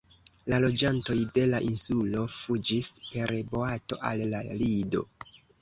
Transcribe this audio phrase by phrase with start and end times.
[0.51, 5.07] La loĝantoj de la insulo fuĝis per boato al la Lido.